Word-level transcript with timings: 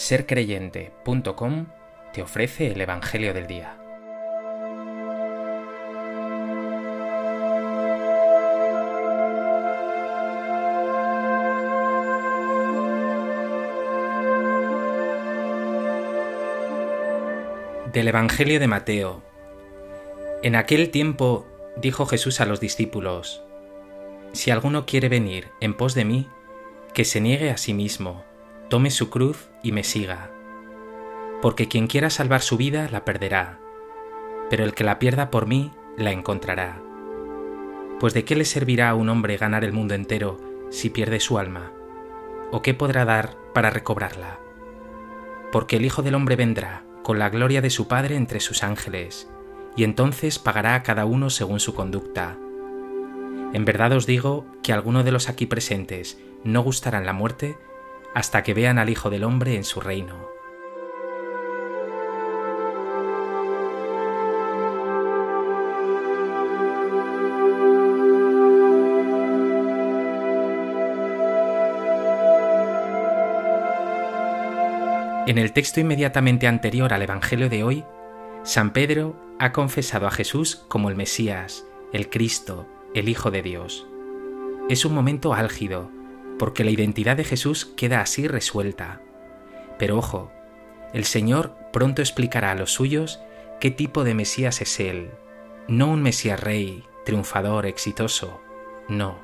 sercreyente.com 0.00 1.66
te 2.14 2.22
ofrece 2.22 2.68
el 2.68 2.80
Evangelio 2.80 3.34
del 3.34 3.46
Día. 3.46 3.76
Del 17.92 18.08
Evangelio 18.08 18.58
de 18.58 18.66
Mateo. 18.66 19.22
En 20.42 20.56
aquel 20.56 20.90
tiempo 20.90 21.46
dijo 21.76 22.06
Jesús 22.06 22.40
a 22.40 22.46
los 22.46 22.58
discípulos, 22.58 23.42
Si 24.32 24.50
alguno 24.50 24.86
quiere 24.86 25.10
venir 25.10 25.48
en 25.60 25.76
pos 25.76 25.94
de 25.94 26.06
mí, 26.06 26.26
que 26.94 27.04
se 27.04 27.20
niegue 27.20 27.50
a 27.50 27.58
sí 27.58 27.74
mismo, 27.74 28.24
tome 28.70 28.90
su 28.90 29.10
cruz 29.10 29.50
y 29.62 29.72
me 29.72 29.84
siga. 29.84 30.30
Porque 31.42 31.68
quien 31.68 31.88
quiera 31.88 32.08
salvar 32.08 32.40
su 32.40 32.56
vida 32.56 32.88
la 32.90 33.04
perderá, 33.04 33.58
pero 34.48 34.64
el 34.64 34.74
que 34.74 34.84
la 34.84 34.98
pierda 34.98 35.30
por 35.30 35.46
mí 35.46 35.72
la 35.98 36.12
encontrará. 36.12 36.80
Pues 37.98 38.14
de 38.14 38.24
qué 38.24 38.36
le 38.36 38.44
servirá 38.44 38.88
a 38.88 38.94
un 38.94 39.08
hombre 39.08 39.36
ganar 39.36 39.64
el 39.64 39.72
mundo 39.72 39.94
entero 39.94 40.38
si 40.70 40.88
pierde 40.88 41.18
su 41.18 41.38
alma? 41.38 41.72
¿O 42.52 42.62
qué 42.62 42.72
podrá 42.72 43.04
dar 43.04 43.36
para 43.52 43.70
recobrarla? 43.70 44.38
Porque 45.50 45.76
el 45.76 45.84
Hijo 45.84 46.02
del 46.02 46.14
Hombre 46.14 46.36
vendrá 46.36 46.84
con 47.02 47.18
la 47.18 47.28
gloria 47.28 47.60
de 47.60 47.70
su 47.70 47.88
Padre 47.88 48.14
entre 48.14 48.38
sus 48.38 48.62
ángeles, 48.62 49.28
y 49.76 49.82
entonces 49.82 50.38
pagará 50.38 50.76
a 50.76 50.82
cada 50.84 51.06
uno 51.06 51.28
según 51.28 51.58
su 51.58 51.74
conducta. 51.74 52.38
En 53.52 53.64
verdad 53.64 53.92
os 53.92 54.06
digo 54.06 54.46
que 54.62 54.72
alguno 54.72 55.02
de 55.02 55.10
los 55.10 55.28
aquí 55.28 55.46
presentes 55.46 56.20
no 56.44 56.62
gustarán 56.62 57.04
la 57.04 57.12
muerte 57.12 57.56
hasta 58.14 58.42
que 58.42 58.54
vean 58.54 58.78
al 58.78 58.90
Hijo 58.90 59.10
del 59.10 59.24
Hombre 59.24 59.56
en 59.56 59.64
su 59.64 59.80
reino. 59.80 60.30
En 75.26 75.38
el 75.38 75.52
texto 75.52 75.78
inmediatamente 75.78 76.48
anterior 76.48 76.92
al 76.92 77.02
Evangelio 77.02 77.48
de 77.48 77.62
hoy, 77.62 77.84
San 78.42 78.72
Pedro 78.72 79.14
ha 79.38 79.52
confesado 79.52 80.08
a 80.08 80.10
Jesús 80.10 80.64
como 80.66 80.88
el 80.88 80.96
Mesías, 80.96 81.64
el 81.92 82.10
Cristo, 82.10 82.66
el 82.94 83.08
Hijo 83.08 83.30
de 83.30 83.42
Dios. 83.42 83.86
Es 84.68 84.84
un 84.84 84.92
momento 84.92 85.32
álgido, 85.32 85.92
porque 86.40 86.64
la 86.64 86.70
identidad 86.70 87.18
de 87.18 87.24
Jesús 87.24 87.66
queda 87.76 88.00
así 88.00 88.26
resuelta. 88.26 89.02
Pero 89.78 89.98
ojo, 89.98 90.32
el 90.94 91.04
Señor 91.04 91.54
pronto 91.70 92.00
explicará 92.00 92.52
a 92.52 92.54
los 92.54 92.72
suyos 92.72 93.20
qué 93.60 93.70
tipo 93.70 94.04
de 94.04 94.14
Mesías 94.14 94.62
es 94.62 94.80
Él. 94.80 95.10
No 95.68 95.88
un 95.88 96.00
Mesías 96.02 96.40
rey, 96.40 96.82
triunfador, 97.04 97.66
exitoso. 97.66 98.40
No. 98.88 99.18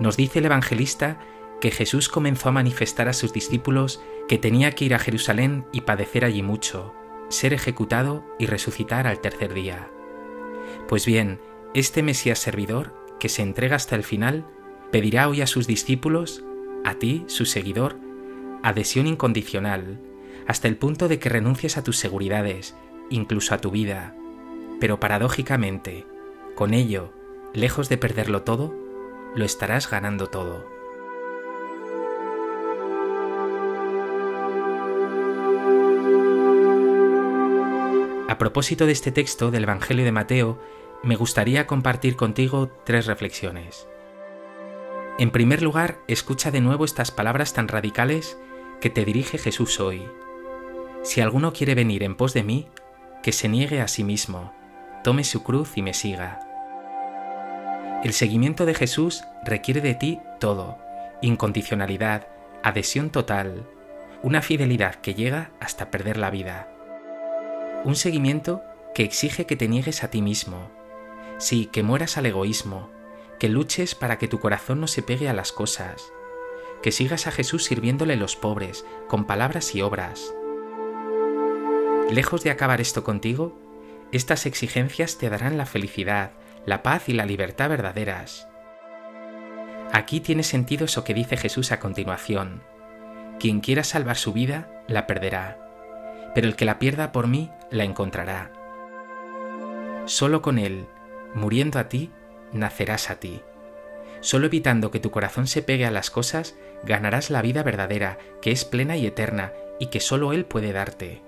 Nos 0.00 0.18
dice 0.18 0.40
el 0.40 0.44
evangelista 0.44 1.18
que 1.62 1.70
Jesús 1.70 2.10
comenzó 2.10 2.50
a 2.50 2.52
manifestar 2.52 3.08
a 3.08 3.14
sus 3.14 3.32
discípulos 3.32 4.02
que 4.28 4.36
tenía 4.36 4.72
que 4.72 4.84
ir 4.84 4.94
a 4.94 4.98
Jerusalén 4.98 5.64
y 5.72 5.80
padecer 5.80 6.26
allí 6.26 6.42
mucho, 6.42 6.94
ser 7.30 7.54
ejecutado 7.54 8.22
y 8.38 8.44
resucitar 8.44 9.06
al 9.06 9.20
tercer 9.20 9.54
día. 9.54 9.90
Pues 10.88 11.06
bien, 11.06 11.40
este 11.72 12.02
Mesías 12.02 12.38
servidor, 12.38 12.94
que 13.18 13.30
se 13.30 13.40
entrega 13.40 13.76
hasta 13.76 13.96
el 13.96 14.04
final, 14.04 14.44
pedirá 14.90 15.28
hoy 15.28 15.42
a 15.42 15.46
sus 15.46 15.66
discípulos, 15.66 16.44
a 16.84 16.94
ti, 16.94 17.24
su 17.26 17.46
seguidor, 17.46 17.96
adhesión 18.62 19.06
incondicional, 19.06 20.00
hasta 20.46 20.68
el 20.68 20.76
punto 20.76 21.08
de 21.08 21.18
que 21.18 21.28
renuncies 21.28 21.76
a 21.76 21.84
tus 21.84 21.96
seguridades, 21.96 22.76
incluso 23.10 23.54
a 23.54 23.58
tu 23.58 23.70
vida. 23.70 24.14
Pero 24.80 25.00
paradójicamente, 25.00 26.06
con 26.54 26.74
ello, 26.74 27.12
lejos 27.52 27.88
de 27.88 27.98
perderlo 27.98 28.42
todo, 28.42 28.74
lo 29.34 29.44
estarás 29.44 29.90
ganando 29.90 30.28
todo. 30.28 30.64
A 38.28 38.38
propósito 38.38 38.86
de 38.86 38.92
este 38.92 39.12
texto 39.12 39.50
del 39.50 39.62
Evangelio 39.62 40.04
de 40.04 40.12
Mateo, 40.12 40.58
me 41.02 41.16
gustaría 41.16 41.66
compartir 41.66 42.16
contigo 42.16 42.70
tres 42.84 43.06
reflexiones. 43.06 43.86
En 45.16 45.30
primer 45.30 45.62
lugar, 45.62 46.00
escucha 46.08 46.50
de 46.50 46.60
nuevo 46.60 46.84
estas 46.84 47.12
palabras 47.12 47.52
tan 47.52 47.68
radicales 47.68 48.36
que 48.80 48.90
te 48.90 49.04
dirige 49.04 49.38
Jesús 49.38 49.78
hoy. 49.78 50.04
Si 51.04 51.20
alguno 51.20 51.52
quiere 51.52 51.76
venir 51.76 52.02
en 52.02 52.16
pos 52.16 52.34
de 52.34 52.42
mí, 52.42 52.68
que 53.22 53.30
se 53.30 53.48
niegue 53.48 53.80
a 53.80 53.86
sí 53.86 54.02
mismo, 54.02 54.52
tome 55.04 55.22
su 55.22 55.44
cruz 55.44 55.76
y 55.76 55.82
me 55.82 55.94
siga. 55.94 56.40
El 58.02 58.12
seguimiento 58.12 58.66
de 58.66 58.74
Jesús 58.74 59.22
requiere 59.44 59.80
de 59.80 59.94
ti 59.94 60.18
todo, 60.40 60.78
incondicionalidad, 61.22 62.26
adhesión 62.64 63.10
total, 63.10 63.68
una 64.22 64.42
fidelidad 64.42 64.96
que 64.96 65.14
llega 65.14 65.52
hasta 65.60 65.92
perder 65.92 66.16
la 66.16 66.30
vida. 66.30 66.68
Un 67.84 67.94
seguimiento 67.94 68.64
que 68.96 69.04
exige 69.04 69.46
que 69.46 69.54
te 69.54 69.68
niegues 69.68 70.02
a 70.02 70.08
ti 70.08 70.22
mismo. 70.22 70.70
Sí, 71.38 71.66
que 71.66 71.84
mueras 71.84 72.18
al 72.18 72.26
egoísmo, 72.26 72.90
que 73.38 73.48
luches 73.48 73.94
para 73.94 74.18
que 74.18 74.28
tu 74.28 74.40
corazón 74.40 74.80
no 74.80 74.86
se 74.86 75.02
pegue 75.02 75.28
a 75.28 75.32
las 75.32 75.52
cosas, 75.52 76.12
que 76.82 76.92
sigas 76.92 77.26
a 77.26 77.30
Jesús 77.30 77.64
sirviéndole 77.64 78.14
a 78.14 78.16
los 78.16 78.36
pobres, 78.36 78.84
con 79.08 79.26
palabras 79.26 79.74
y 79.74 79.82
obras. 79.82 80.34
Lejos 82.10 82.44
de 82.44 82.50
acabar 82.50 82.80
esto 82.80 83.04
contigo, 83.04 83.58
estas 84.12 84.46
exigencias 84.46 85.18
te 85.18 85.30
darán 85.30 85.56
la 85.56 85.66
felicidad, 85.66 86.32
la 86.66 86.82
paz 86.82 87.08
y 87.08 87.12
la 87.12 87.26
libertad 87.26 87.68
verdaderas. 87.70 88.48
Aquí 89.92 90.20
tiene 90.20 90.42
sentido 90.42 90.86
eso 90.86 91.04
que 91.04 91.14
dice 91.14 91.36
Jesús 91.36 91.72
a 91.72 91.80
continuación. 91.80 92.62
Quien 93.40 93.60
quiera 93.60 93.84
salvar 93.84 94.16
su 94.16 94.32
vida, 94.32 94.82
la 94.86 95.06
perderá 95.06 95.64
pero 96.34 96.48
el 96.48 96.56
que 96.56 96.64
la 96.64 96.78
pierda 96.78 97.12
por 97.12 97.28
mí 97.28 97.50
la 97.70 97.84
encontrará. 97.84 98.50
Solo 100.04 100.42
con 100.42 100.58
Él, 100.58 100.86
muriendo 101.34 101.78
a 101.78 101.88
ti, 101.88 102.10
nacerás 102.54 103.10
a 103.10 103.20
ti. 103.20 103.42
Solo 104.20 104.46
evitando 104.46 104.90
que 104.90 105.00
tu 105.00 105.10
corazón 105.10 105.46
se 105.46 105.62
pegue 105.62 105.84
a 105.84 105.90
las 105.90 106.10
cosas, 106.10 106.56
ganarás 106.84 107.30
la 107.30 107.42
vida 107.42 107.62
verdadera, 107.62 108.18
que 108.40 108.52
es 108.52 108.64
plena 108.64 108.96
y 108.96 109.06
eterna, 109.06 109.52
y 109.78 109.86
que 109.88 110.00
solo 110.00 110.32
Él 110.32 110.46
puede 110.46 110.72
darte. 110.72 111.22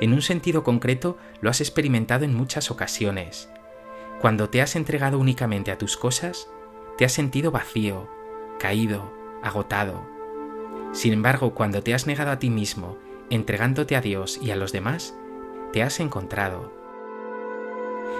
En 0.00 0.12
un 0.12 0.22
sentido 0.22 0.62
concreto, 0.62 1.18
lo 1.40 1.50
has 1.50 1.60
experimentado 1.60 2.24
en 2.24 2.34
muchas 2.34 2.70
ocasiones. 2.70 3.48
Cuando 4.20 4.48
te 4.48 4.62
has 4.62 4.76
entregado 4.76 5.18
únicamente 5.18 5.72
a 5.72 5.78
tus 5.78 5.96
cosas, 5.96 6.48
te 6.96 7.04
has 7.04 7.12
sentido 7.12 7.50
vacío, 7.50 8.08
caído, 8.60 9.12
agotado. 9.42 10.06
Sin 10.92 11.12
embargo, 11.12 11.54
cuando 11.54 11.82
te 11.82 11.94
has 11.94 12.06
negado 12.06 12.30
a 12.30 12.38
ti 12.38 12.50
mismo 12.50 12.98
entregándote 13.30 13.96
a 13.96 14.00
Dios 14.00 14.38
y 14.40 14.50
a 14.50 14.56
los 14.56 14.72
demás, 14.72 15.14
te 15.72 15.82
has 15.82 16.00
encontrado. 16.00 16.72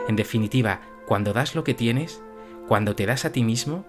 En 0.09 0.17
definitiva, 0.17 0.81
cuando 1.07 1.33
das 1.33 1.55
lo 1.55 1.65
que 1.65 1.75
tienes, 1.75 2.23
cuando 2.69 2.95
te 2.95 3.07
das 3.07 3.25
a 3.25 3.33
ti 3.33 3.45
mismo, 3.45 3.85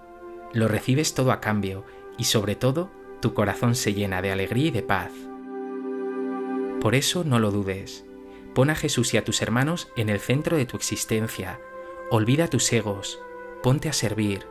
lo 0.53 0.68
recibes 0.68 1.14
todo 1.14 1.31
a 1.31 1.42
cambio 1.42 1.86
y 2.18 2.26
sobre 2.26 2.56
todo 2.56 2.92
tu 3.22 3.34
corazón 3.34 3.76
se 3.76 3.94
llena 3.94 4.22
de 4.22 4.31
alegría 4.31 4.68
y 4.68 4.72
de 4.72 4.84
paz. 4.84 5.12
Por 6.81 6.96
eso 6.96 7.24
no 7.24 7.40
lo 7.40 7.52
dudes. 7.52 8.06
Pon 8.53 8.70
a 8.70 8.76
Jesús 8.76 9.14
y 9.14 9.18
a 9.18 9.26
tus 9.26 9.42
hermanos 9.42 9.90
en 9.98 10.09
el 10.09 10.20
centro 10.20 10.56
de 10.56 10.66
tu 10.66 10.78
existencia. 10.78 11.59
Olvida 12.12 12.48
tus 12.48 12.72
egos, 12.72 13.20
ponte 13.64 13.90
a 13.90 13.94
servir 13.94 14.46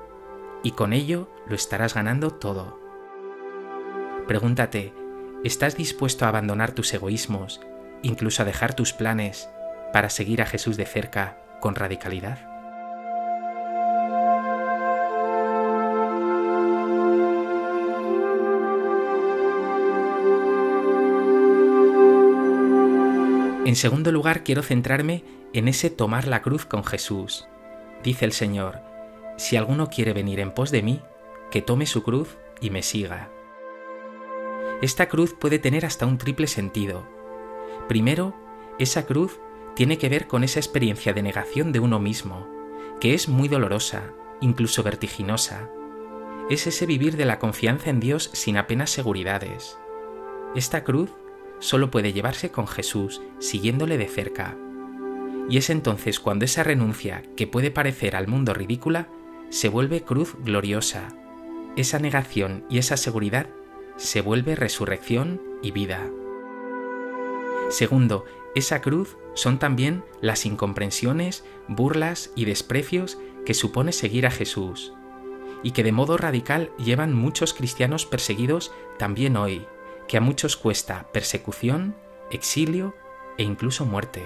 y 0.63 0.73
con 0.73 0.93
ello 0.93 1.29
lo 1.47 1.55
estarás 1.55 1.95
ganando 1.95 2.31
todo. 2.31 2.81
Pregúntate, 4.27 4.93
¿Estás 5.45 5.77
dispuesto 5.77 6.25
a 6.25 6.29
abandonar 6.29 6.73
tus 6.73 6.95
egoísmos, 6.95 7.61
incluso 8.01 8.41
a 8.41 8.47
dejar 8.47 8.73
tus 8.73 8.95
planes, 8.95 9.51
para 9.93 10.09
seguir 10.09 10.41
a 10.41 10.47
Jesús 10.47 10.79
de 10.79 10.87
cerca 10.87 11.37
con 11.61 11.75
radicalidad? 11.75 12.54
En 23.65 23.77
segundo 23.77 24.13
lugar, 24.13 24.45
quiero 24.45 24.63
centrarme 24.63 25.25
en 25.55 25.69
ese 25.69 25.89
tomar 25.89 26.27
la 26.27 26.43
cruz 26.43 26.67
con 26.67 26.85
Jesús. 26.85 27.47
Dice 28.03 28.27
el 28.27 28.33
Señor, 28.33 28.81
si 29.39 29.57
alguno 29.57 29.89
quiere 29.89 30.13
venir 30.13 30.39
en 30.41 30.53
pos 30.53 30.71
de 30.71 30.83
mí, 30.83 31.01
que 31.51 31.63
tome 31.63 31.87
su 31.87 32.03
cruz 32.03 32.37
y 32.61 32.69
me 32.69 32.83
siga. 32.83 33.31
Esta 34.83 35.09
cruz 35.09 35.35
puede 35.35 35.59
tener 35.59 35.87
hasta 35.87 36.05
un 36.05 36.19
triple 36.19 36.47
sentido. 36.47 37.07
Primero, 37.89 38.35
esa 38.79 39.07
cruz 39.07 39.41
tiene 39.75 39.97
que 39.97 40.11
ver 40.11 40.27
con 40.27 40.45
esa 40.45 40.61
experiencia 40.61 41.15
de 41.15 41.23
negación 41.23 41.73
de 41.73 41.81
uno 41.81 41.99
mismo, 41.99 42.47
que 43.01 43.15
es 43.15 43.29
muy 43.31 43.49
dolorosa, 43.49 44.13
incluso 44.43 44.83
vertiginosa. 44.83 45.71
Es 46.51 46.67
ese 46.67 46.85
vivir 46.85 47.17
de 47.17 47.25
la 47.25 47.39
confianza 47.39 47.89
en 47.89 48.01
Dios 48.01 48.29
sin 48.35 48.59
apenas 48.59 48.91
seguridades. 48.91 49.79
Esta 50.55 50.85
cruz 50.85 51.11
solo 51.65 51.91
puede 51.91 52.13
llevarse 52.13 52.51
con 52.51 52.69
Jesús, 52.69 53.23
siguiéndole 53.39 53.97
de 53.97 54.07
cerca. 54.07 54.55
Y 55.49 55.57
es 55.57 55.71
entonces 55.71 56.21
cuando 56.21 56.45
esa 56.45 56.63
renuncia, 56.63 57.23
que 57.37 57.47
puede 57.47 57.71
parecer 57.71 58.17
al 58.17 58.29
mundo 58.29 58.53
ridícula, 58.53 59.09
se 59.49 59.71
vuelve 59.71 60.03
cruz 60.03 60.37
gloriosa. 60.45 61.17
Esa 61.75 61.99
negación 61.99 62.67
y 62.69 62.77
esa 62.77 62.99
seguridad 62.99 63.49
se 63.97 64.21
vuelve 64.21 64.57
resurrección 64.57 65.41
y 65.63 65.71
vida. 65.71 66.07
Segundo, 67.71 68.27
esa 68.55 68.83
cruz 68.83 69.17
son 69.33 69.59
también 69.59 70.05
las 70.21 70.45
incomprensiones, 70.45 71.47
burlas 71.67 72.31
y 72.37 72.45
desprecios 72.45 73.19
que 73.47 73.55
supone 73.55 73.93
seguir 73.93 74.27
a 74.27 74.31
Jesús, 74.31 74.93
y 75.63 75.71
que 75.71 75.83
de 75.83 75.93
modo 75.93 76.19
radical 76.19 76.71
llevan 76.77 77.15
muchos 77.15 77.55
cristianos 77.55 78.05
perseguidos 78.05 78.71
también 78.99 79.39
hoy, 79.39 79.67
que 80.09 80.17
a 80.17 80.21
muchos 80.21 80.57
cuesta 80.57 81.07
persecución, 81.13 81.97
exilio 82.31 82.95
e 83.39 83.43
incluso 83.43 83.87
muerte. 83.87 84.23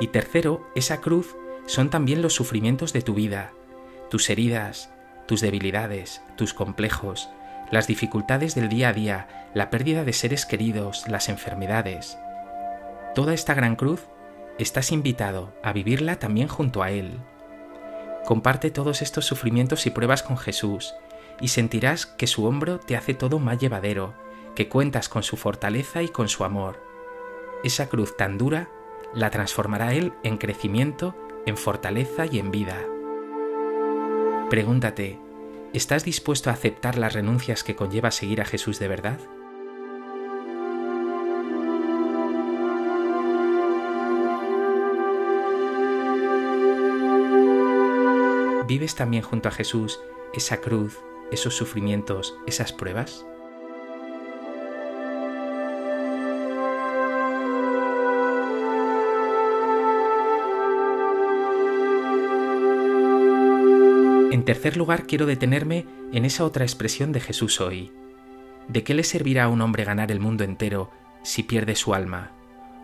Y 0.00 0.08
tercero, 0.08 0.66
esa 0.74 1.00
cruz 1.00 1.36
son 1.66 1.90
también 1.90 2.22
los 2.22 2.34
sufrimientos 2.34 2.92
de 2.92 3.02
tu 3.02 3.14
vida, 3.14 3.52
tus 4.08 4.30
heridas, 4.30 4.90
tus 5.26 5.40
debilidades, 5.40 6.22
tus 6.36 6.54
complejos, 6.54 7.28
las 7.70 7.86
dificultades 7.86 8.54
del 8.54 8.68
día 8.68 8.88
a 8.88 8.92
día, 8.92 9.48
la 9.54 9.70
pérdida 9.70 10.04
de 10.04 10.12
seres 10.12 10.46
queridos, 10.46 11.06
las 11.06 11.28
enfermedades. 11.28 12.18
Toda 13.14 13.34
esta 13.34 13.54
gran 13.54 13.76
cruz 13.76 14.08
estás 14.58 14.92
invitado 14.92 15.52
a 15.62 15.72
vivirla 15.72 16.16
también 16.18 16.48
junto 16.48 16.82
a 16.82 16.90
Él. 16.90 17.18
Comparte 18.24 18.70
todos 18.70 19.02
estos 19.02 19.24
sufrimientos 19.24 19.86
y 19.86 19.90
pruebas 19.90 20.22
con 20.22 20.36
Jesús 20.36 20.94
y 21.40 21.48
sentirás 21.48 22.06
que 22.06 22.26
su 22.26 22.44
hombro 22.44 22.78
te 22.78 22.96
hace 22.96 23.14
todo 23.14 23.38
más 23.38 23.58
llevadero, 23.58 24.14
que 24.60 24.68
cuentas 24.68 25.08
con 25.08 25.22
su 25.22 25.38
fortaleza 25.38 26.02
y 26.02 26.10
con 26.10 26.28
su 26.28 26.44
amor. 26.44 26.84
Esa 27.64 27.88
cruz 27.88 28.14
tan 28.18 28.36
dura 28.36 28.68
la 29.14 29.30
transformará 29.30 29.94
Él 29.94 30.12
en 30.22 30.36
crecimiento, 30.36 31.16
en 31.46 31.56
fortaleza 31.56 32.26
y 32.26 32.38
en 32.38 32.50
vida. 32.50 32.76
Pregúntate, 34.50 35.18
¿estás 35.72 36.04
dispuesto 36.04 36.50
a 36.50 36.52
aceptar 36.52 36.98
las 36.98 37.14
renuncias 37.14 37.64
que 37.64 37.74
conlleva 37.74 38.10
seguir 38.10 38.42
a 38.42 38.44
Jesús 38.44 38.78
de 38.78 38.88
verdad? 38.88 39.18
¿Vives 48.68 48.94
también 48.94 49.22
junto 49.22 49.48
a 49.48 49.52
Jesús 49.52 50.00
esa 50.34 50.60
cruz, 50.60 50.98
esos 51.32 51.56
sufrimientos, 51.56 52.36
esas 52.46 52.74
pruebas? 52.74 53.24
En 64.30 64.44
tercer 64.44 64.76
lugar, 64.76 65.06
quiero 65.08 65.26
detenerme 65.26 65.86
en 66.12 66.24
esa 66.24 66.44
otra 66.44 66.64
expresión 66.64 67.10
de 67.10 67.18
Jesús 67.18 67.60
hoy. 67.60 67.92
¿De 68.68 68.84
qué 68.84 68.94
le 68.94 69.02
servirá 69.02 69.44
a 69.44 69.48
un 69.48 69.60
hombre 69.60 69.84
ganar 69.84 70.12
el 70.12 70.20
mundo 70.20 70.44
entero 70.44 70.92
si 71.24 71.42
pierde 71.42 71.74
su 71.74 71.94
alma? 71.94 72.30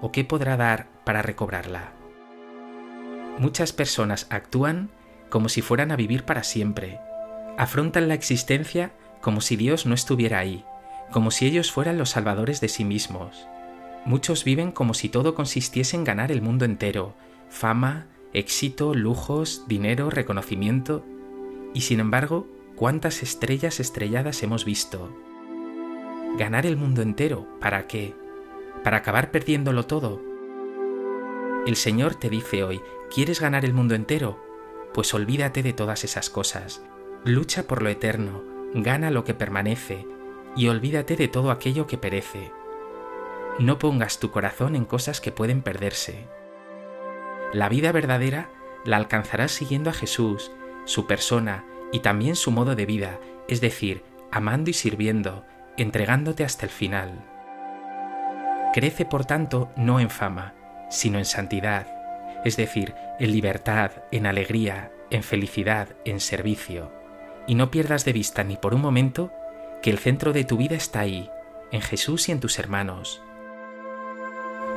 ¿O 0.01 0.11
qué 0.11 0.25
podrá 0.25 0.57
dar 0.57 0.89
para 1.05 1.23
recobrarla? 1.23 1.93
Muchas 3.39 3.73
personas 3.73 4.27
actúan 4.29 4.91
como 5.31 5.49
si 5.49 5.63
fueran 5.63 5.93
a 5.93 5.97
vivir 5.97 6.25
para 6.25 6.43
siempre. 6.43 6.99
Afrontan 7.57 8.09
la 8.09 8.15
existencia 8.15 8.93
como 9.21 9.41
si 9.41 9.55
Dios 9.55 9.87
no 9.87 9.95
estuviera 9.95 10.41
ahí, 10.41 10.65
como 11.13 11.31
si 11.31 11.47
ellos 11.47 11.71
fueran 11.71 11.97
los 11.97 12.11
salvadores 12.11 12.61
de 12.61 12.69
sí 12.69 12.85
mismos. 12.85 13.47
Muchos 14.05 14.43
viven 14.43 14.73
como 14.73 14.95
si 14.95 15.09
todo 15.09 15.37
consistiese 15.37 15.97
en 15.97 16.03
ganar 16.03 16.33
el 16.33 16.43
mundo 16.43 16.65
entero, 16.65 17.15
fama, 17.49 18.07
éxito, 18.33 18.95
lujos, 18.95 19.65
dinero, 19.69 20.11
reconocimiento, 20.11 21.05
y 21.77 21.83
sin 21.83 22.01
embargo, 22.01 22.47
¿cuántas 22.75 23.23
estrellas 23.23 23.81
estrelladas 23.81 24.43
hemos 24.43 24.65
visto? 24.65 25.15
¿Ganar 26.39 26.65
el 26.65 26.79
mundo 26.79 27.03
entero? 27.03 27.47
¿Para 27.61 27.87
qué? 27.87 28.15
¿Para 28.83 28.97
acabar 28.97 29.31
perdiéndolo 29.31 29.85
todo? 29.85 30.23
El 31.67 31.77
Señor 31.77 32.15
te 32.15 32.31
dice 32.31 32.65
hoy, 32.65 32.81
¿quieres 33.15 33.43
ganar 33.43 33.67
el 33.67 33.75
mundo 33.75 33.95
entero? 33.95 34.43
Pues 34.95 35.13
olvídate 35.13 35.63
de 35.63 35.75
todas 35.75 36.03
esas 36.03 36.31
cosas. 36.31 36.83
Lucha 37.27 37.65
por 37.65 37.83
lo 37.83 37.91
eterno, 37.91 38.43
gana 38.73 39.11
lo 39.11 39.25
que 39.25 39.35
permanece, 39.35 40.07
y 40.57 40.69
olvídate 40.69 41.15
de 41.15 41.29
todo 41.29 41.51
aquello 41.51 41.87
que 41.87 41.99
perece. 41.99 42.53
No 43.59 43.79
pongas 43.79 44.19
tu 44.19 44.31
corazón 44.31 44.77
en 44.77 44.87
cosas 44.87 45.21
que 45.21 45.31
pueden 45.31 45.61
perderse. 45.61 46.27
La 47.53 47.69
vida 47.69 47.93
verdadera 47.93 48.49
la 48.87 48.97
alcanzarás 48.97 49.53
siguiendo 49.53 49.91
a 49.91 49.93
Jesús, 49.93 50.53
su 50.87 51.07
persona 51.07 51.65
y 51.93 52.01
también 52.01 52.37
su 52.37 52.51
modo 52.51 52.75
de 52.75 52.87
vida, 52.87 53.21
es 53.49 53.61
decir, 53.61 54.03
amando 54.33 54.71
y 54.71 54.73
sirviendo, 54.73 55.45
entregándote 55.77 56.45
hasta 56.45 56.65
el 56.65 56.71
final. 56.71 57.25
Crece, 58.73 59.05
por 59.05 59.25
tanto, 59.25 59.71
no 59.77 60.01
en 60.01 60.11
fama, 60.11 60.55
sino 60.91 61.19
en 61.19 61.25
santidad, 61.25 61.87
es 62.45 62.57
decir, 62.57 62.95
en 63.19 63.33
libertad, 63.33 63.91
en 64.11 64.27
alegría, 64.27 64.93
en 65.11 65.23
felicidad, 65.23 65.89
en 66.05 66.21
servicio. 66.21 66.93
Y 67.47 67.55
no 67.55 67.71
pierdas 67.71 68.05
de 68.05 68.13
vista 68.13 68.45
ni 68.45 68.57
por 68.57 68.75
un 68.75 68.81
momento 68.81 69.33
que 69.83 69.91
el 69.91 69.99
centro 69.99 70.33
de 70.33 70.45
tu 70.45 70.57
vida 70.57 70.77
está 70.77 71.01
ahí, 71.01 71.31
en 71.73 71.81
Jesús 71.81 72.29
y 72.29 72.33
en 72.33 72.41
tus 72.41 72.59
hermanos. 72.59 73.23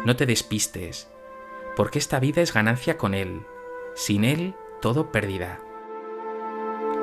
No 0.05 0.15
te 0.15 0.25
despistes, 0.25 1.09
porque 1.75 1.99
esta 1.99 2.19
vida 2.19 2.41
es 2.41 2.53
ganancia 2.53 2.97
con 2.97 3.13
Él, 3.13 3.41
sin 3.95 4.23
Él 4.23 4.55
todo 4.81 5.11
pérdida 5.11 5.59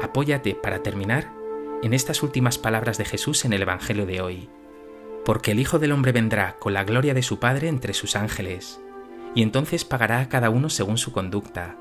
apóyate 0.02 0.54
para 0.54 0.82
terminar 0.82 1.32
en 1.82 1.94
estas 1.94 2.22
últimas 2.22 2.58
palabras 2.58 2.98
de 2.98 3.04
Jesús 3.04 3.44
en 3.44 3.52
el 3.52 3.62
Evangelio 3.62 4.06
de 4.06 4.20
hoy. 4.20 4.48
Porque 5.24 5.52
el 5.52 5.60
Hijo 5.60 5.78
del 5.78 5.92
Hombre 5.92 6.12
vendrá 6.12 6.56
con 6.58 6.74
la 6.74 6.84
gloria 6.84 7.14
de 7.14 7.22
su 7.22 7.38
Padre 7.38 7.68
entre 7.68 7.94
sus 7.94 8.16
ángeles, 8.16 8.80
y 9.34 9.42
entonces 9.42 9.84
pagará 9.84 10.20
a 10.20 10.28
cada 10.28 10.50
uno 10.50 10.70
según 10.70 10.98
su 10.98 11.12
conducta. 11.12 11.76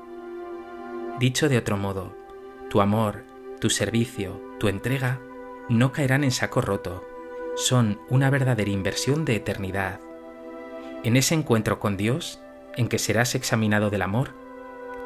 Dicho 1.18 1.48
de 1.48 1.58
otro 1.58 1.76
modo, 1.76 2.14
tu 2.68 2.80
amor, 2.80 3.24
tu 3.60 3.70
servicio, 3.70 4.40
tu 4.58 4.68
entrega, 4.68 5.20
no 5.68 5.92
caerán 5.92 6.24
en 6.24 6.30
saco 6.30 6.60
roto, 6.60 7.04
son 7.56 7.98
una 8.10 8.28
verdadera 8.28 8.70
inversión 8.70 9.24
de 9.24 9.36
eternidad. 9.36 10.00
En 11.04 11.16
ese 11.16 11.34
encuentro 11.34 11.80
con 11.80 11.96
Dios, 11.96 12.40
en 12.76 12.88
que 12.88 12.98
serás 12.98 13.34
examinado 13.34 13.88
del 13.88 14.02
amor, 14.02 14.34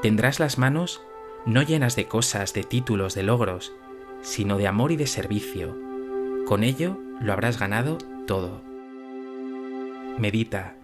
tendrás 0.02 0.40
las 0.40 0.58
manos 0.58 1.02
no 1.46 1.62
llenas 1.62 1.96
de 1.96 2.06
cosas, 2.06 2.52
de 2.52 2.64
títulos, 2.64 3.14
de 3.14 3.22
logros, 3.22 3.72
sino 4.22 4.58
de 4.58 4.66
amor 4.66 4.92
y 4.92 4.96
de 4.96 5.06
servicio. 5.06 5.76
Con 6.46 6.64
ello 6.64 6.98
lo 7.20 7.32
habrás 7.32 7.58
ganado 7.58 7.98
todo. 8.26 8.62
Medita, 10.18 10.74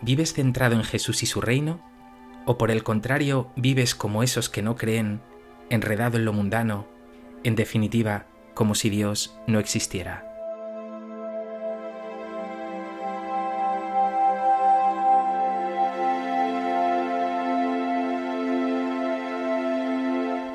¿vives 0.00 0.32
centrado 0.32 0.74
en 0.74 0.84
Jesús 0.84 1.22
y 1.22 1.26
su 1.26 1.40
reino? 1.40 1.80
¿O 2.46 2.56
por 2.56 2.70
el 2.70 2.82
contrario 2.82 3.50
vives 3.56 3.94
como 3.94 4.22
esos 4.22 4.48
que 4.48 4.62
no 4.62 4.76
creen, 4.76 5.20
enredado 5.68 6.16
en 6.16 6.24
lo 6.24 6.32
mundano, 6.32 6.86
en 7.44 7.56
definitiva, 7.56 8.26
como 8.54 8.74
si 8.74 8.88
Dios 8.88 9.38
no 9.46 9.58
existiera? 9.58 10.27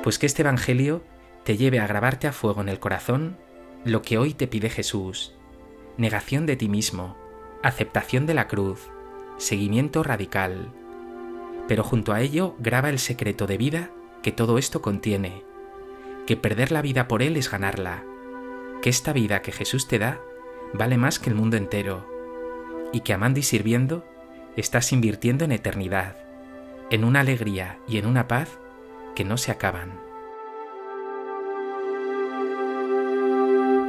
Pues 0.04 0.18
que 0.18 0.26
este 0.26 0.42
Evangelio 0.42 1.02
te 1.44 1.56
lleve 1.56 1.80
a 1.80 1.86
grabarte 1.86 2.26
a 2.26 2.32
fuego 2.32 2.60
en 2.60 2.68
el 2.68 2.78
corazón 2.78 3.38
lo 3.86 4.02
que 4.02 4.18
hoy 4.18 4.34
te 4.34 4.46
pide 4.46 4.68
Jesús, 4.68 5.32
negación 5.96 6.44
de 6.44 6.56
ti 6.56 6.68
mismo, 6.68 7.16
aceptación 7.62 8.26
de 8.26 8.34
la 8.34 8.46
cruz, 8.46 8.90
seguimiento 9.38 10.02
radical. 10.02 10.70
Pero 11.68 11.84
junto 11.84 12.12
a 12.12 12.20
ello 12.20 12.54
graba 12.58 12.90
el 12.90 12.98
secreto 12.98 13.46
de 13.46 13.56
vida 13.56 13.92
que 14.22 14.30
todo 14.30 14.58
esto 14.58 14.82
contiene, 14.82 15.42
que 16.26 16.36
perder 16.36 16.70
la 16.70 16.82
vida 16.82 17.08
por 17.08 17.22
Él 17.22 17.38
es 17.38 17.50
ganarla, 17.50 18.04
que 18.82 18.90
esta 18.90 19.14
vida 19.14 19.40
que 19.40 19.52
Jesús 19.52 19.88
te 19.88 19.98
da 19.98 20.20
vale 20.74 20.98
más 20.98 21.18
que 21.18 21.30
el 21.30 21.34
mundo 21.34 21.56
entero, 21.56 22.06
y 22.92 23.00
que 23.00 23.14
amando 23.14 23.40
y 23.40 23.42
sirviendo 23.42 24.04
estás 24.54 24.92
invirtiendo 24.92 25.46
en 25.46 25.52
eternidad, 25.52 26.18
en 26.90 27.04
una 27.04 27.20
alegría 27.20 27.78
y 27.88 27.96
en 27.96 28.04
una 28.04 28.28
paz 28.28 28.58
que 29.14 29.24
no 29.24 29.36
se 29.36 29.50
acaban. 29.50 29.92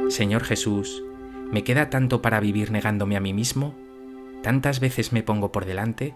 Señor 0.08 0.44
Jesús, 0.44 1.02
¿me 1.50 1.64
queda 1.64 1.90
tanto 1.90 2.22
para 2.22 2.40
vivir 2.40 2.70
negándome 2.70 3.16
a 3.16 3.20
mí 3.20 3.32
mismo? 3.32 3.74
¿Tantas 4.42 4.78
veces 4.80 5.12
me 5.12 5.22
pongo 5.22 5.50
por 5.50 5.64
delante? 5.64 6.14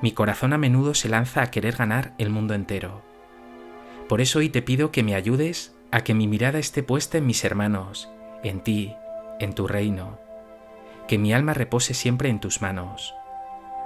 Mi 0.00 0.12
corazón 0.12 0.52
a 0.52 0.58
menudo 0.58 0.94
se 0.94 1.08
lanza 1.08 1.42
a 1.42 1.50
querer 1.50 1.76
ganar 1.76 2.14
el 2.18 2.30
mundo 2.30 2.54
entero. 2.54 3.02
Por 4.08 4.20
eso 4.20 4.38
hoy 4.38 4.48
te 4.48 4.62
pido 4.62 4.92
que 4.92 5.02
me 5.02 5.14
ayudes 5.14 5.74
a 5.90 6.02
que 6.02 6.14
mi 6.14 6.28
mirada 6.28 6.58
esté 6.58 6.82
puesta 6.82 7.18
en 7.18 7.26
mis 7.26 7.44
hermanos, 7.44 8.08
en 8.44 8.60
ti, 8.60 8.94
en 9.40 9.54
tu 9.54 9.66
reino, 9.66 10.18
que 11.08 11.18
mi 11.18 11.32
alma 11.32 11.54
repose 11.54 11.94
siempre 11.94 12.28
en 12.28 12.38
tus 12.38 12.62
manos. 12.62 13.14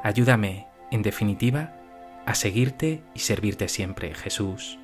Ayúdame, 0.03 0.67
en 0.91 1.03
definitiva, 1.03 1.75
a 2.27 2.35
seguirte 2.35 3.03
y 3.15 3.21
servirte 3.21 3.69
siempre, 3.69 4.15
Jesús. 4.15 4.79